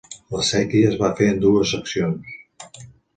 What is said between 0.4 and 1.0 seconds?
séquia es